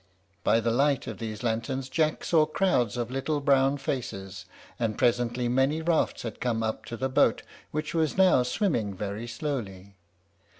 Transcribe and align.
By 0.43 0.59
the 0.59 0.71
light 0.71 1.05
of 1.05 1.19
these 1.19 1.43
lanterns 1.43 1.87
Jack 1.87 2.23
saw 2.23 2.47
crowds 2.47 2.97
of 2.97 3.11
little 3.11 3.39
brown 3.39 3.77
faces; 3.77 4.45
and 4.79 4.97
presently 4.97 5.47
many 5.47 5.79
rafts 5.83 6.23
had 6.23 6.41
come 6.41 6.63
up 6.63 6.85
to 6.85 6.97
the 6.97 7.07
boat, 7.07 7.43
which 7.69 7.93
was 7.93 8.17
now 8.17 8.41
swimming 8.41 8.95
very 8.95 9.27
slowly. 9.27 9.93